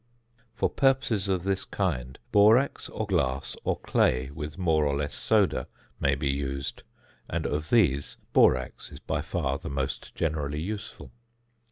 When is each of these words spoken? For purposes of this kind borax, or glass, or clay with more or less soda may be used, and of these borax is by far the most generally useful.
For 0.55 0.67
purposes 0.67 1.27
of 1.27 1.43
this 1.43 1.63
kind 1.63 2.17
borax, 2.31 2.89
or 2.89 3.05
glass, 3.05 3.55
or 3.63 3.77
clay 3.79 4.31
with 4.31 4.57
more 4.57 4.83
or 4.83 4.95
less 4.97 5.13
soda 5.13 5.67
may 5.99 6.15
be 6.15 6.31
used, 6.31 6.81
and 7.29 7.45
of 7.45 7.69
these 7.69 8.17
borax 8.33 8.91
is 8.91 8.99
by 8.99 9.21
far 9.21 9.59
the 9.59 9.69
most 9.69 10.15
generally 10.15 10.59
useful. 10.59 11.11